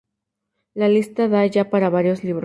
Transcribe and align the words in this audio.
la 0.73 0.87
lista 0.89 1.27
da 1.27 1.45
ya 1.45 1.69
para 1.69 1.91
varios 1.91 2.23
libros 2.23 2.39